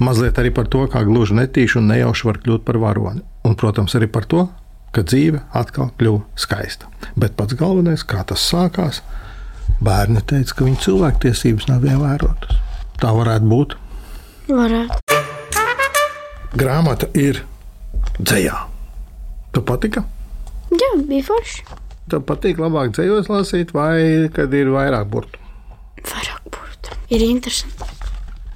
Mazliet 0.00 0.40
arī 0.40 0.54
par 0.56 0.70
to, 0.72 0.86
kā 0.88 1.04
gluži 1.04 1.36
netīši 1.36 1.78
un 1.82 1.92
nejauši 1.92 2.30
var 2.30 2.40
kļūt 2.40 2.64
par 2.64 2.80
varoni. 2.80 3.20
Un, 3.44 3.56
protams, 3.60 3.92
arī 3.98 4.08
par 4.08 4.24
to, 4.24 4.46
ka 4.96 5.04
dzīve 5.04 5.44
atkal 5.52 5.92
kļuva 6.00 6.24
skaista. 6.40 6.88
Bet 7.20 7.36
pats 7.36 7.54
galvenais, 7.60 8.02
kā 8.08 8.24
tas 8.26 8.40
sākās, 8.40 9.02
Bērni 9.80 10.20
teica, 10.28 10.56
ka 10.58 10.66
viņu 10.66 10.82
cilvēktiesības 10.84 11.68
nav 11.70 11.86
ievērotas. 11.88 12.58
Tā 13.00 13.12
varētu 13.16 13.46
būt. 13.48 13.76
Varētu. 14.50 15.20
Grāmata 16.60 17.08
ir 17.16 17.40
dzējā. 18.18 18.58
Tev 19.54 19.64
patika? 19.68 20.02
Jā, 20.70 20.90
bija 21.08 21.24
forši. 21.30 21.64
Tev 22.10 22.26
patīk 22.26 22.60
labāk 22.60 22.92
dzējos 22.92 23.30
lasīt, 23.30 23.72
vai 23.74 24.28
kad 24.34 24.52
ir 24.54 24.68
vairāk 24.74 25.08
burtu? 25.10 25.40
Vairāk 26.10 26.44
burtu. 26.52 26.98
Ir 27.14 27.24
interesanti. 27.24 27.88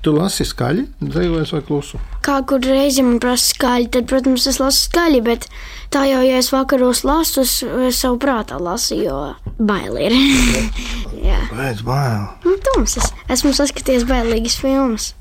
Tu 0.04 0.12
lasi 0.12 0.44
skaļi, 0.44 0.82
dzīvojas 1.00 1.54
vai 1.54 1.62
klusu? 1.64 1.98
Kā 2.26 2.36
kur 2.44 2.60
reizi 2.60 3.00
man 3.06 3.16
prasa 3.22 3.54
skaļi, 3.54 3.88
tad, 3.94 4.04
protams, 4.10 4.44
es 4.50 4.58
lasu 4.60 4.90
skaļi, 4.90 5.22
bet 5.24 5.46
tā 5.94 6.04
jau, 6.10 6.20
ja 6.26 6.42
es 6.42 6.50
vakaros 6.52 7.00
lasu, 7.08 7.46
es, 7.46 7.54
es 7.88 8.02
savu 8.04 8.18
prātā 8.20 8.58
lasu, 8.60 8.98
jo 9.00 9.22
bail 9.56 9.96
ir. 10.04 10.12
Jā. 11.24 11.40
Pēc 11.50 11.82
bail. 11.86 12.26
Nu, 12.44 12.54
tums, 12.68 12.98
es 13.00 13.12
esmu 13.32 13.54
saskaties 13.56 14.04
bailīgas 14.08 14.58
filmas. 14.60 15.12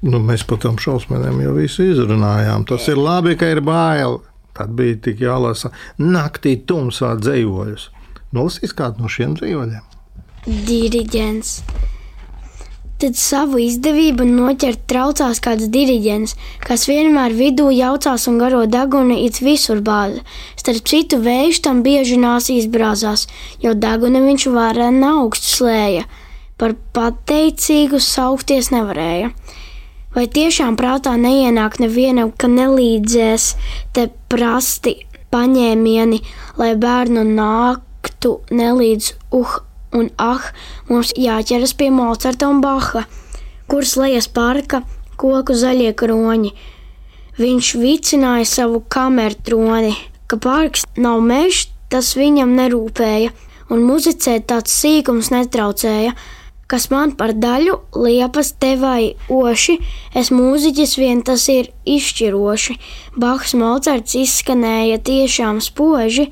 Nu, 0.00 0.20
mēs 0.24 0.46
par 0.48 0.60
tām 0.62 0.78
šausmēm 0.80 1.42
jau 1.42 1.54
visu 1.58 1.84
izrunājām. 1.90 2.64
Tas 2.68 2.86
ir 2.88 3.00
labi, 3.00 3.36
ka 3.40 3.50
ir 3.52 3.60
bail. 3.64 4.20
Tad 4.56 4.72
bija 4.76 4.96
tik 5.06 5.20
jālasa 5.24 5.72
naktī 6.00 6.56
tumsā 6.68 7.12
dzējoļus. 7.20 7.90
Nolasīs 8.36 8.74
kādu 8.76 9.04
no 9.04 9.10
šiem 9.12 9.36
dzējoļiem? 9.38 9.86
Diriģents 10.46 11.54
tad 13.00 13.16
savu 13.16 13.58
izdevību 13.64 14.26
noķert 14.28 14.82
traucās 14.90 15.40
kāds 15.40 15.70
diriģents, 15.72 16.34
kas 16.64 16.84
vienmēr 16.90 17.32
vidū 17.36 17.70
jaucās 17.72 18.26
un 18.28 18.40
garo 18.40 18.66
deguni 18.68 19.22
it 19.24 19.40
visur 19.40 19.80
bāza. 19.84 20.20
Starp 20.60 20.88
citu, 20.90 21.20
vējš 21.24 21.62
tam 21.64 21.80
bieži 21.86 22.18
nāsīs 22.20 22.68
brāzās, 22.72 23.26
jo 23.64 23.72
deguni 23.72 24.20
viņš 24.26 24.46
varēja 24.52 25.12
augstu 25.14 25.54
slēja, 25.54 26.04
par 26.60 26.76
pateicīgu 26.96 28.02
saukties 28.04 28.68
nevarēja. 28.74 29.32
Vai 30.14 30.26
tiešām 30.26 30.76
prātā 30.76 31.14
neienāk 31.16 31.78
nevienam, 31.80 32.34
ka 32.34 32.50
nelīdzēs 32.50 33.54
te 33.94 34.08
prasti 34.28 34.96
paņēmieni, 35.30 36.20
lai 36.58 36.74
bērnu 36.84 37.24
nāktu 37.32 38.40
nelīdz 38.50 39.12
uh 39.38 39.58
un 39.96 40.10
ah, 40.18 40.42
mums 40.88 41.12
jāķeras 41.18 41.74
pie 41.78 41.90
Mocarta 41.94 42.48
un 42.50 42.60
Baha, 42.64 43.06
kuras 43.70 43.96
lejas 43.98 44.28
parka 44.30 44.84
koku 45.20 45.56
zaļie 45.56 45.92
kroņi. 45.96 46.54
Viņš 47.40 47.74
vicināja 47.80 48.48
savu 48.48 48.82
kameru 48.92 49.38
troni, 49.44 49.94
ka 50.28 50.38
parks 50.40 50.84
nav 51.00 51.22
mežs, 51.24 51.68
tas 51.90 52.12
viņam 52.18 52.52
nerūpēja, 52.58 53.32
un 53.72 53.86
muzicēt 53.86 54.46
tāds 54.50 54.74
sīkums 54.80 55.32
netraucēja. 55.34 56.14
Kas 56.70 56.86
man 56.92 57.16
par 57.18 57.32
daļu 57.34 57.80
liepas 57.98 58.52
te 58.62 58.76
vai 58.78 59.16
oši, 59.34 59.74
es 60.14 60.30
mūziķis 60.30 60.92
vien 61.00 61.24
tas 61.26 61.48
ir 61.50 61.72
izšķiroši. 61.82 62.76
Bahs 63.18 63.56
Mocards 63.58 64.14
izskanēja 64.20 65.00
tiešām 65.02 65.58
spoži, 65.64 66.28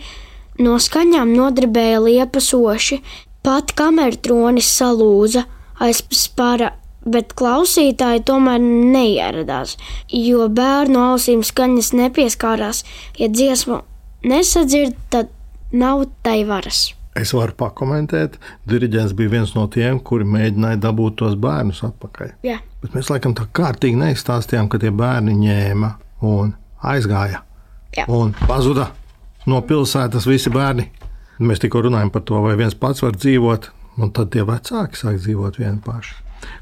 no 0.63 0.77
skaņām 0.79 1.35
nodarbēja 1.35 2.05
liepas 2.05 2.53
oši, 2.55 3.01
Pat 3.49 3.71
kamertronis 3.73 4.67
salūza 4.77 5.47
aiz 5.81 6.03
spara, 6.13 6.75
bet 7.09 7.31
klausītāji 7.39 8.21
tomēr 8.29 8.61
neieradās, 8.61 9.79
jo 10.13 10.51
bērnu 10.53 11.01
ausīm 11.15 11.41
skaņas 11.47 11.95
nepieskārās. 11.97 12.83
Ja 13.17 13.31
dziesmu 13.33 13.79
nesadzird, 14.29 14.99
tad 15.09 15.33
nav 15.73 16.05
tai 16.27 16.43
varas. 16.45 16.91
Es 17.17 17.33
varu 17.33 17.57
pakomentēt, 17.57 18.37
diriģents 18.69 19.17
bija 19.17 19.33
viens 19.39 19.57
no 19.57 19.65
tiem, 19.73 19.97
kuri 19.97 20.29
mēģināja 20.29 20.83
dabūt 20.85 21.17
tos 21.23 21.41
bērnus 21.41 21.81
atpakaļ. 21.89 22.37
Jā. 22.45 22.61
Bet 22.85 22.93
mēs 22.99 23.09
laikam 23.09 23.33
tā 23.39 23.49
kārtīgi 23.49 23.97
neizstāstījām, 23.97 24.69
ka 24.69 24.83
tie 24.83 24.93
bērni 24.93 25.39
ņēma 25.41 25.95
un 26.29 26.53
aizgāja. 26.85 27.41
Jā. 27.97 28.05
Un 28.13 28.37
pazuda 28.45 28.91
no 29.49 29.65
pilsētas 29.65 30.29
visi 30.29 30.53
bērni. 30.53 30.91
Mēs 31.39 31.63
tikko 31.63 31.85
runājam 31.87 32.11
par 32.15 32.25
to, 32.27 32.41
vai 32.43 32.57
viens 32.59 32.75
pats 32.75 33.05
var 33.05 33.15
dzīvot, 33.15 33.71
un 34.03 34.15
tad 34.15 34.33
tie 34.35 34.45
vecāki 34.47 34.99
sāk 34.99 35.21
dzīvot 35.23 35.61
vieni 35.61 35.83
paši. 35.85 36.17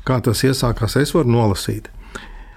Kā 0.09 0.21
tas 0.25 0.43
iesākās, 0.45 0.97
es 1.01 1.15
varu 1.17 1.33
nolasīt. 1.33 1.91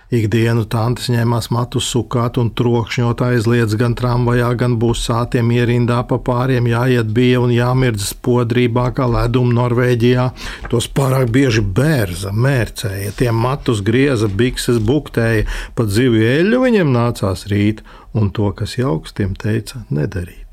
Ikdienu 0.09 0.63
tantes 0.65 1.05
ņēmās 1.13 1.51
matus 1.53 1.85
sukāt 1.93 2.39
un 2.41 2.47
trokšņot 2.57 3.21
aizliedz 3.27 3.75
gan 3.77 3.93
tramvajā, 3.93 4.47
gan 4.57 4.79
busā, 4.81 5.19
tiem 5.29 5.51
ierindā 5.53 5.99
pa 6.09 6.17
pāriem 6.25 6.65
jāiet 6.65 7.11
bija 7.13 7.43
un 7.43 7.53
jāmirdz 7.53 8.15
podrībā 8.25 8.87
kā 8.97 9.05
ledum 9.05 9.53
Norvēģijā. 9.53 10.25
Tos 10.73 10.89
pārāk 10.97 11.29
bieži 11.37 11.61
bērza, 11.61 12.33
mērcēja, 12.33 13.13
tiem 13.21 13.37
matus 13.37 13.85
grieza, 13.85 14.31
bikses 14.41 14.81
buktēja, 14.81 15.45
pat 15.77 15.93
zivju 15.93 16.25
eļļu 16.33 16.65
viņiem 16.65 16.93
nācās 16.97 17.45
rīt, 17.53 17.85
un 18.17 18.33
to, 18.33 18.49
kas 18.57 18.79
jauks, 18.81 19.13
tiem 19.13 19.37
teica 19.37 19.85
nedarīt. 19.93 20.48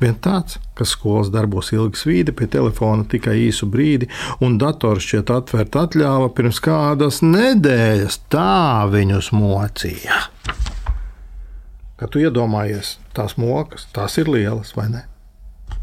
Vien 0.00 0.16
tāds, 0.22 0.58
ka 0.78 0.86
skolas 0.88 1.32
darbos 1.34 1.72
ilgi 1.74 2.00
svīdi 2.00 2.34
pie 2.36 2.48
telefona 2.50 3.06
tikai 3.08 3.36
īsu 3.48 3.68
brīdi, 3.70 4.08
un 4.44 4.58
dators 4.60 5.06
šķiet 5.06 5.34
atvērt 5.34 5.78
atļāva 5.82 6.30
pirms 6.36 6.62
kādas 6.64 7.20
nedēļas, 7.24 8.22
tā 8.32 8.86
viņus 8.92 9.32
mocīja. 9.36 10.24
Kad 11.98 12.14
tu 12.14 12.22
iedomājies, 12.22 12.96
tās 13.16 13.34
mokas, 13.40 13.88
tās 13.94 14.20
ir 14.22 14.30
lielas 14.30 14.76
vai 14.78 14.90
ne? 14.92 15.06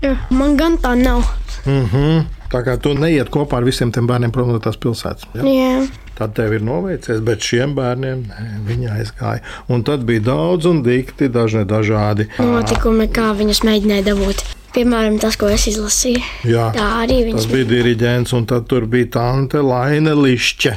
Jā, 0.04 0.16
man 0.30 0.58
gan 0.58 0.78
tā 0.78 0.96
nav. 1.00 1.24
Mm 1.66 1.86
-hmm. 1.92 2.26
Tā 2.52 2.62
kā 2.64 2.78
tu 2.80 2.94
neiet 2.94 3.30
kopā 3.30 3.58
ar 3.58 3.64
visiem 3.64 3.92
tiem 3.92 4.08
bērniem 4.08 4.32
prom 4.32 4.52
no 4.52 4.60
tās 4.60 4.78
pilsētas. 4.78 5.26
Ja? 5.34 5.44
Jā. 5.44 5.88
Tad 6.16 6.36
tev 6.38 6.54
ir 6.54 6.62
noveicies, 6.62 7.20
bet 7.20 7.44
šiem 7.44 7.74
bērniem 7.76 8.22
nē, 8.30 8.44
viņi 8.68 8.92
aizgāja. 8.94 9.42
Un 9.68 9.84
tad 9.84 10.06
bija 10.08 10.20
daudz 10.20 10.66
un 10.66 10.84
dikti 10.84 11.28
dažni 11.28 11.66
dažādi 11.66 12.30
notikumi, 12.40 13.08
kā 13.12 13.34
viņus 13.36 13.64
mēģināja 13.68 14.04
dabūt. 14.04 14.46
Piemēram, 14.76 15.20
tas, 15.20 15.36
ko 15.40 15.48
es 15.48 15.68
izlasīju. 15.72 16.24
Jā, 16.44 16.72
Tā 16.76 16.88
arī 17.04 17.22
viņas 17.28 17.46
tas 17.46 17.52
bija 17.52 17.66
diriģents, 17.66 18.34
un 18.34 18.46
tad 18.46 18.68
tur 18.68 18.86
bija 18.92 19.08
tante 19.20 19.62
Laine 19.64 20.16
Lišķe. 20.20 20.74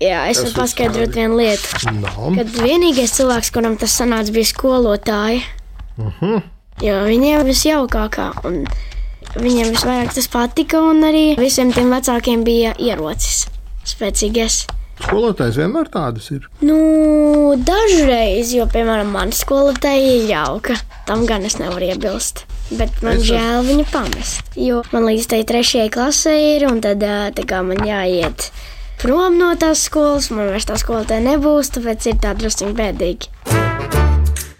Jā, 0.00 0.22
es 0.30 0.38
varu 0.40 0.54
paskaidrot 0.56 1.14
vienu 1.18 1.36
lietu. 1.36 1.90
No. 1.98 2.30
Kad 2.38 2.54
vienīgais 2.62 3.12
cilvēks, 3.18 3.50
kuram 3.52 3.76
tas 3.76 3.98
sanāca, 4.00 4.32
bija 4.32 4.48
skolotāji. 4.48 5.42
Uh 5.98 6.12
-huh. 6.20 6.42
Jo 6.80 7.02
viņiem 7.06 7.44
viss 7.44 7.66
jaukākā. 7.68 8.30
Un 8.48 8.64
viņiem 9.36 9.72
visvairāk 9.74 10.14
tas 10.16 10.28
patika, 10.32 10.80
un 10.90 11.02
arī 11.06 11.36
visiem 11.38 11.72
tiem 11.72 11.90
vecākiem 11.92 12.44
bija 12.46 12.74
ierocis. 12.80 13.46
Spēcīgais. 13.86 14.62
Skolotājs 15.00 15.56
vienmēr 15.56 15.88
tādas 15.88 16.26
ir. 16.34 16.44
Nu, 16.60 17.54
dažreiz, 17.56 18.50
jo, 18.52 18.66
piemēram, 18.68 19.08
mana 19.14 19.32
skolotāja 19.32 20.16
ir 20.18 20.26
jauka. 20.28 20.76
tam 21.06 21.24
gan 21.26 21.42
es 21.42 21.56
nevaru 21.58 21.88
iebilst. 21.90 22.44
Bet 22.70 23.00
man 23.02 23.16
Es- 23.16 23.24
žēl 23.26 23.64
viņu 23.66 23.86
pamest. 23.90 24.42
Jo 24.54 24.82
man 24.92 25.02
līdz 25.08 25.26
tai 25.26 25.40
trešajai 25.44 25.90
klasē 25.90 26.34
ir, 26.56 26.66
un 26.70 26.80
tad 26.80 27.00
man 27.64 27.78
jāiet 27.78 28.50
prom 29.02 29.38
no 29.38 29.54
tās 29.56 29.88
skolas, 29.88 30.30
man 30.30 30.46
vairs 30.52 30.66
tā 30.66 30.76
skola 30.78 31.04
te 31.04 31.14
nebūs, 31.18 31.72
tāpēc 31.74 32.06
ir 32.06 32.14
tā 32.20 32.34
drusku 32.36 32.70
bēdīgi. 32.76 33.26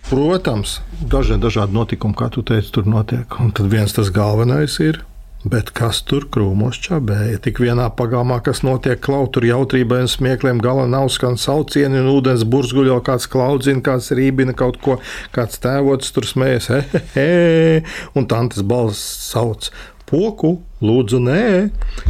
Protams, 0.09 0.81
daži 1.01 1.39
dažādi 1.41 1.77
notikumi, 1.77 2.17
kā 2.17 2.29
tu 2.33 2.43
teici, 2.47 2.73
tur 2.75 2.89
notiek. 2.89 3.39
Un 3.41 3.55
tad 3.57 3.71
viens 3.73 3.93
tas 3.93 4.11
galvenais 4.13 4.77
ir. 4.83 5.05
Bet 5.41 5.71
kas 5.73 6.03
tur 6.05 6.27
krūmos 6.29 6.77
čabēja? 6.85 7.39
Tik 7.47 7.63
vienā 7.65 7.87
pagalmā, 7.97 8.43
kas 8.45 8.61
notiek 8.61 9.01
klau, 9.01 9.23
tur 9.33 9.47
jautrībai 9.49 10.03
un 10.05 10.11
smiekliem, 10.13 10.59
gala 10.61 10.85
nav 10.85 11.09
skan 11.15 11.39
saucieni 11.41 11.97
un 12.03 12.11
ūdens 12.13 12.45
burzguļo, 12.45 12.99
kāds 13.07 13.25
klaudzina, 13.33 13.81
kāds 13.81 14.11
rībina 14.13 14.53
kaut 14.53 14.77
ko, 14.85 14.99
kāds 15.33 15.57
tēvots 15.65 16.13
tur 16.13 16.29
smējas, 16.29 16.69
he, 16.69 16.81
he, 16.93 17.01
he, 17.15 17.81
un 18.13 18.29
tantes 18.29 18.61
balss 18.61 19.01
sauc. 19.31 19.71
Poku, 20.11 20.59
lūdzu, 20.85 21.23
nē, 21.25 21.45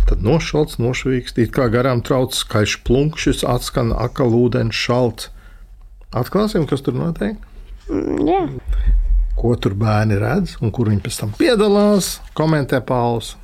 tad 0.09 0.25
nošalts, 0.27 0.81
nošvīkst, 0.83 1.39
it 1.45 1.53
kā 1.55 1.69
garām 1.71 2.03
trauc 2.03 2.35
skaļš 2.35 2.81
plunkšs, 2.89 3.45
atskan 3.47 3.95
akal 3.95 4.35
ūdens 4.35 4.75
šalts. 4.75 5.31
Atklāsim, 6.11 6.67
kas 6.67 6.83
tur 6.83 6.99
notiek? 6.99 7.39
Jā. 7.91 8.45
ko 9.41 9.55
tur 9.59 9.75
bērni 9.75 10.19
redz 10.21 10.59
un 10.61 10.71
kur 10.75 10.91
viņi 10.93 11.03
pēc 11.03 11.17
tam 11.23 11.31
piedalās, 11.39 12.19
komentē 12.39 12.79
Pauls. 12.87 13.35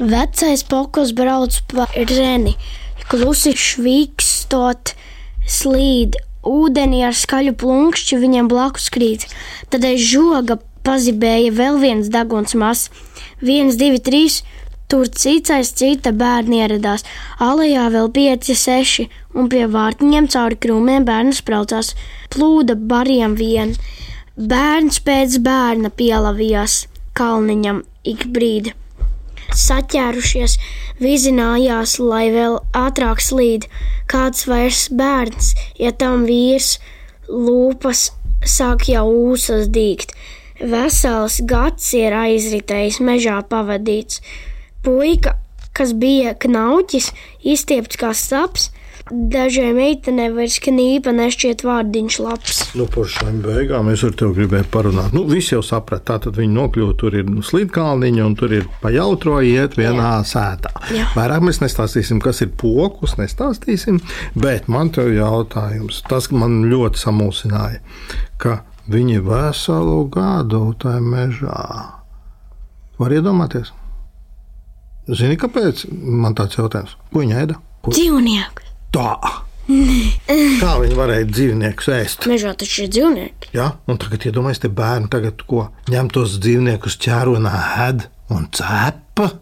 Vecais 0.00 0.64
pokus 0.66 1.12
brauc 1.14 1.54
pa 1.70 1.86
reni, 1.94 2.56
klusi 3.10 3.52
švīkstot, 3.54 4.94
slīd, 5.46 6.18
ūdenī 6.44 7.04
ar 7.06 7.16
skaļu 7.16 7.54
plunkšķi 7.60 8.20
viņam 8.22 8.50
blakus 8.50 8.90
krīt. 8.94 9.28
Tad 9.70 9.86
aiz 9.86 10.02
žoga 10.02 10.58
pazibēja 10.84 11.52
vēl 11.54 11.80
viens 11.82 12.10
deguns 12.12 12.56
mazs. 12.58 12.90
Viens, 13.44 13.78
divi, 13.80 14.00
trīs, 14.02 14.42
tur 14.88 15.08
cits 15.08 15.52
aiz 15.54 15.72
cita 15.76 16.12
bērni 16.12 16.62
ieradās. 16.64 17.06
Alejā 17.42 17.86
vēl 17.94 18.10
pieci, 18.14 18.56
seši, 18.58 19.08
un 19.34 19.50
pie 19.52 19.66
vārtiņiem 19.70 20.30
cauri 20.34 20.60
krūmiem 20.66 21.06
bērns 21.08 21.42
braucās, 21.46 21.94
plūda 22.34 22.78
bariem 22.92 23.36
vien. 23.40 23.74
Bērns 24.34 25.02
pēc 25.06 25.38
bērna 25.44 25.90
pielavījās 25.94 26.84
kalniņam 27.18 27.84
ik 28.14 28.26
brīdi 28.34 28.74
saķērušies, 29.54 30.56
vizinājās, 31.02 31.98
lai 32.00 32.28
vēl 32.34 32.58
ātrāk 32.76 33.22
slīd. 33.22 33.68
Kāds 34.10 34.46
vairs 34.50 34.88
bērns, 34.92 35.54
ja 35.80 35.92
tam 35.92 36.26
vīrs 36.28 36.78
lūpas 37.28 38.10
sāk 38.44 38.88
jau 38.90 39.06
ūsas 39.08 39.70
dīgt. 39.72 40.14
Vesels 40.60 41.40
gads 41.50 41.92
ir 41.96 42.14
aizritējis 42.14 43.00
mežā 43.02 43.40
pavadīts. 43.50 44.20
Puika, 44.84 45.36
kas 45.74 45.94
bija 45.96 46.34
knauķis, 46.38 47.10
izstiepts 47.42 47.98
kā 47.98 48.12
saps, 48.14 48.70
dažai 49.10 49.72
meitenei 49.76 50.30
vairs 50.32 50.56
knīpa 50.64 51.12
nešķiet 51.12 51.64
vārdiņš 51.66 52.16
labs. 52.24 52.60
Nu, 52.78 52.86
par 52.90 53.08
šīm 53.10 53.42
beigām 53.44 53.90
es 53.92 54.04
ar 54.06 54.14
tevi 54.16 54.38
gribēju 54.38 54.68
parunāt. 54.72 55.12
Nu, 55.16 55.26
visi 55.28 55.52
jau 55.54 55.60
saprata, 55.64 56.14
tā 56.14 56.26
tad 56.26 56.40
viņi 56.40 56.54
nokļuva. 56.56 56.96
Tur 57.00 57.18
ir 57.20 57.28
nu, 57.28 57.44
slīdkalniņa 57.44 58.24
un 58.24 58.36
tur 58.40 58.54
ir 58.56 58.68
pa 58.80 58.92
jautro 58.94 59.40
iet 59.44 59.76
vienā 59.76 60.14
Jā. 60.16 60.24
sētā. 60.30 60.72
Jā. 60.94 61.10
Vairāk 61.18 61.44
mēs 61.44 61.60
nestāstīsim, 61.64 62.22
kas 62.24 62.40
ir 62.46 62.54
pokus, 62.60 63.18
nestāstīsim. 63.20 64.00
Bet 64.38 64.70
man 64.72 64.92
te 64.94 65.04
ir 65.04 65.18
jautājums, 65.20 66.00
tas 66.08 66.30
man 66.32 66.62
ļoti 66.72 67.04
samulsināja, 67.04 67.84
ka 68.40 68.62
viņi 68.88 69.20
veselu 69.24 70.00
gadu 70.12 70.66
tajā 70.80 71.04
mežā. 71.04 71.62
Var 73.00 73.16
iedomāties? 73.20 73.74
Zini, 75.04 75.36
kāpēc 75.36 75.84
man 75.92 76.36
tāds 76.38 76.56
jautājums? 76.56 76.96
Ko 77.12 77.20
viņi 77.20 77.40
ēda? 77.44 77.60
Ko? 77.84 77.92
Dzīvnieku! 77.92 78.63
Tā! 78.94 79.10
Kā 79.64 80.74
viņi 80.78 80.94
varēja 80.94 81.26
dzīvniekus 81.26 81.88
ēst? 81.96 82.26
Mežā 82.30 82.52
taču 82.58 82.84
ir 82.84 82.90
dzīvnieki. 82.94 83.48
Ja? 83.56 83.72
Un 83.90 83.98
tagad 83.98 84.26
iedomājieties, 84.28 84.60
te 84.62 84.70
bērni 84.70 85.10
tagad 85.10 85.40
ko 85.48 85.64
ņem 85.90 86.10
tos 86.14 86.36
dzīvniekus 86.44 86.98
ķērunā, 87.02 87.54
ēd 87.88 88.04
un 88.34 88.46
cepa. 88.54 89.32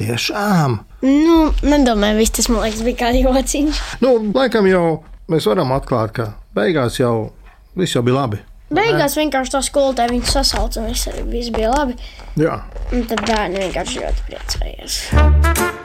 Tiešām. 0.00 0.78
Nu, 1.04 1.36
nedomāju, 1.60 2.16
viss 2.22 2.32
tas 2.38 2.48
man 2.48 2.62
liekas 2.64 2.80
bija 2.86 3.00
kā 3.02 3.10
jociņš. 3.12 3.82
Nu, 4.00 4.14
laikam 4.32 4.64
jau 4.70 5.02
mēs 5.28 5.44
varam 5.50 5.74
atklāt, 5.76 6.14
ka 6.16 6.30
beigās 6.56 6.96
jau 7.02 7.34
viss 7.76 7.92
jau 7.92 8.00
bija 8.06 8.22
labi. 8.22 8.40
Beigās 8.72 9.18
vienkārši 9.20 9.52
tā 9.58 9.60
skolotāja 9.68 10.14
viņu 10.14 10.32
sasauca 10.32 10.80
un 10.80 10.88
viss, 10.94 11.12
viss 11.28 11.52
bija 11.52 11.74
labi. 11.76 12.00
Jā. 12.40 12.62
Un 12.96 13.04
tad 13.12 13.26
bērni 13.28 13.66
vienkārši 13.66 14.00
ļoti 14.06 14.28
priecājās. 14.30 15.81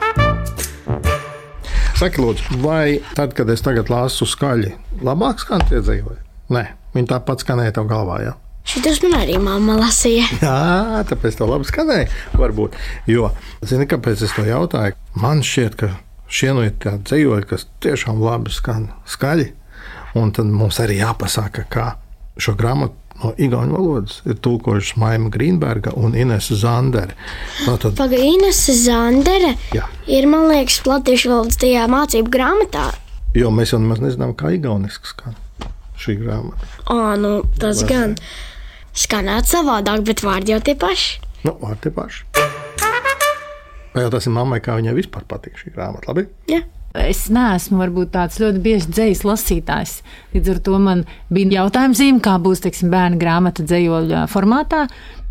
Saki, 1.98 2.20
lūdzu, 2.22 2.60
vai 2.62 3.00
tad, 3.18 3.32
kad 3.34 3.48
es 3.50 3.58
tagad 3.66 3.88
lasu 3.90 4.22
skaļi, 4.30 4.68
labāk 5.02 5.40
skan 5.42 5.64
tie 5.66 5.80
dzīvoja? 5.82 6.20
Nē, 6.54 6.60
viņi 6.94 7.08
tāpat 7.10 7.42
skanēja 7.42 7.72
tev 7.74 7.88
galvā. 7.90 8.20
Ja? 8.22 8.34
Šitas 8.70 9.00
man 9.02 9.16
arī 9.18 9.34
mamma 9.42 9.74
lasīja. 9.80 10.28
Jā, 10.38 11.00
tāpēc 11.10 11.40
tā 11.40 11.48
labi 11.50 11.66
skanēja. 11.66 12.06
Varbūt. 12.38 12.76
Jo, 13.10 13.32
zini, 13.66 13.88
kāpēc 13.90 14.22
es 14.28 14.36
to 14.36 14.46
jautāju? 14.46 14.94
Man 15.18 15.42
šķiet, 15.42 15.74
ka 15.80 15.90
šie 16.30 16.52
no 16.54 16.62
ir 16.68 16.76
tādi 16.78 17.02
dzīvoļi, 17.10 17.48
kas 17.50 17.66
tiešām 17.82 18.22
labi 18.22 18.54
skan 18.54 18.92
skaļi. 19.02 19.48
Un 20.22 20.30
tad 20.38 20.54
mums 20.54 20.78
arī 20.84 21.00
jāpasaka, 21.00 21.66
kā 21.66 21.88
šo 22.38 22.54
grāmatu 22.54 22.94
no 23.22 23.32
igauņu 23.38 23.74
valodas 23.74 24.20
ir 24.28 24.38
tulkojušas 24.44 24.96
Maija 25.00 25.20
Grīnberga 25.34 25.92
un 25.98 26.14
Inese 26.18 26.56
Zandere. 26.58 27.16
Tātad, 27.64 27.96
Pagainas 27.98 28.62
Zandere 28.84 29.54
jā, 29.74 29.84
ir, 30.06 30.28
man 30.30 30.48
liekas, 30.52 30.80
latviešu 30.86 31.32
valodas 31.32 31.58
tajā 31.60 31.86
mācību 31.90 32.32
grāmatā. 32.34 32.90
jo 33.38 33.50
mēs 33.54 33.74
jau 33.74 33.82
nemaz 33.82 34.02
nezinām, 34.04 34.34
kā 34.38 34.52
igauniski 34.56 35.10
skan 35.10 35.36
šī 35.98 36.18
grāmata. 36.20 36.68
O, 36.94 36.98
nu, 37.18 37.32
tas 37.58 37.82
gan 37.88 38.14
skanētu 38.98 39.56
savādāk, 39.56 40.04
bet 40.06 40.22
vārdi 40.22 40.54
jau 40.54 40.62
tie 40.62 40.76
paši. 40.78 41.18
Nu, 41.46 41.56
ar 41.66 41.78
te 41.82 41.90
paši. 41.94 42.24
Pajautāsim 43.94 44.34
mammai, 44.36 44.60
kā 44.62 44.76
viņai 44.78 44.94
vispār 44.94 45.24
patīk 45.26 45.58
šī 45.58 45.72
grāmata. 45.74 46.10
Labi? 46.12 46.28
Jā. 46.50 46.62
Es 46.96 47.26
neesmu 47.28 47.82
varbūt 47.82 48.14
tāds 48.14 48.38
ļoti 48.40 48.62
bieži 48.64 48.88
dzīslis 48.88 49.26
lasītājs. 49.28 49.98
Līdz 50.32 50.52
ar 50.54 50.60
to 50.64 50.78
man 50.80 51.02
bija 51.32 51.60
jautājums, 51.60 52.00
zīme, 52.00 52.22
kā 52.24 52.38
būs 52.40 52.64
teiksim, 52.64 52.88
bērnu 52.92 53.20
grāmata 53.20 53.66
dzīsļu 53.66 54.24
formātā. 54.32 54.86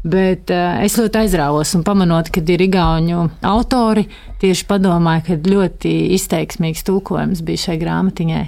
Bet 0.08 0.54
uh, 0.54 0.78
es 0.86 0.96
ļoti 1.00 1.24
aizrāvos 1.24 1.74
un 1.76 1.82
pamanot, 1.84 2.30
ka 2.32 2.44
ir 2.46 2.62
igauņu 2.68 3.24
autori. 3.50 4.06
Tieši 4.40 4.68
padomāju, 4.70 5.26
ka 5.26 5.40
ļoti 5.50 5.96
izteiksmīgs 6.16 6.86
tulkojums 6.88 7.42
bija 7.44 7.66
šai 7.66 7.80
grāmatiņai. 7.82 8.46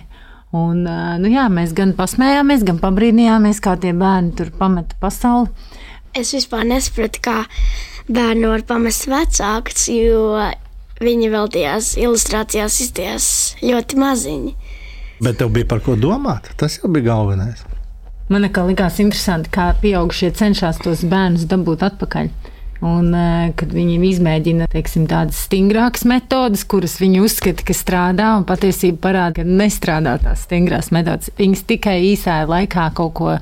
Un, 0.55 0.85
uh, 0.85 1.17
nu 1.21 1.33
jā, 1.33 1.49
mēs 1.51 1.73
gan 1.77 1.95
pasmējāmies, 1.97 2.63
gan 2.69 2.79
pabrīnījāmies, 2.81 3.59
kā 3.65 3.75
tie 3.81 3.95
bērni 3.97 4.37
tur 4.37 4.53
pameta 4.55 4.97
pasauli. 5.01 5.49
Es 6.17 6.31
vispār 6.37 6.63
nesapratu, 6.69 7.21
kā 7.25 7.37
bērni 8.09 8.49
var 8.49 8.63
pamest 8.69 9.09
vecākus, 9.09 9.89
jo 9.93 10.37
viņi 11.03 11.31
vēl 11.33 11.49
tajās 11.53 11.95
ilustrācijās 11.99 12.79
izties 12.85 13.31
ļoti 13.63 13.99
maziņi. 13.99 14.53
Bet 15.19 15.39
tev 15.41 15.51
bija 15.55 15.67
par 15.67 15.83
ko 15.83 15.97
domāt. 15.99 16.51
Tas 16.59 16.79
jau 16.79 16.91
bija 16.91 17.11
galvenais. 17.11 17.65
Man 18.29 18.45
likās 18.45 18.99
interesanti, 19.01 19.49
kā 19.49 19.71
pieaugušie 19.81 20.29
cenšas 20.37 20.83
tos 20.83 21.01
bērnus 21.01 21.47
dabūt 21.49 21.81
atpakaļ. 21.87 22.29
Un, 22.79 23.09
eh, 23.11 23.51
kad 23.59 23.73
viņi 23.75 23.97
izmēģina 24.07 24.69
teiksim, 24.71 25.07
tādas 25.09 25.41
stingrākas 25.49 26.05
metodes, 26.07 26.63
kuras 26.63 26.95
viņi 27.01 27.19
uzskata, 27.25 27.65
ka 27.65 27.73
strādā, 27.73 28.37
un 28.37 28.45
patiesībā 28.47 29.01
parāda, 29.03 29.41
ka 29.41 29.43
nestrādā 29.43 30.15
tās 30.21 30.45
stingrās 30.45 30.91
metodes. 30.95 31.29
Viņas 31.35 31.65
tikai 31.67 31.97
īsā 32.13 32.45
laikā 32.47 32.93
kaut 32.93 33.13
ko 33.13 33.37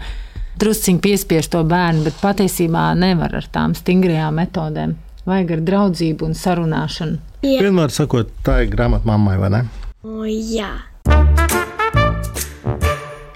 drusciņi 0.58 1.00
piespiež 1.04 1.52
to 1.54 1.62
bērnu, 1.63 2.08
bet 2.08 2.17
patiesībā 2.24 2.98
nevar 2.98 3.36
ar 3.36 3.46
tām 3.54 3.76
stingrajām 3.78 4.41
metodēm. 4.41 4.96
Vajag 5.28 5.52
ar 5.52 5.62
draudzību 5.70 6.26
un 6.26 6.34
sarunāšanu. 6.34 7.20
Jā, 7.45 7.60
Vienmēr 7.62 7.91
sakot, 7.93 8.32
tā 8.41 8.63
ir 8.65 8.71
grāmata 8.73 9.06
mammai, 9.06 9.36
vai 9.38 9.52
ne? 9.54 9.60
o, 10.02 10.26
jā. 10.26 10.71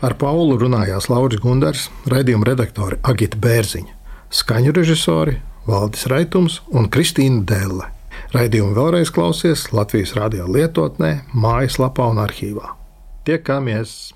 Ar 0.01 0.15
Paulu 0.17 0.55
runājās 0.57 1.05
Lauris 1.11 1.41
Gundars, 1.43 1.83
raidījuma 2.09 2.47
redaktore 2.49 2.97
Agita 3.05 3.37
Bērziņa, 3.37 3.93
skaņu 4.33 4.73
režisori 4.73 5.37
Valdis 5.69 6.07
Raitums 6.09 6.57
un 6.73 6.89
Kristīna 6.89 7.43
Dēlle. 7.45 7.91
Raidījumu 8.33 8.73
vēlreiz 8.73 9.13
klausies 9.13 9.67
Latvijas 9.75 10.15
radio 10.17 10.49
lietotnē, 10.49 11.27
mājaslapā 11.37 12.09
un 12.09 12.23
arhīvā. 12.25 12.73
Tiekamies! 13.29 14.15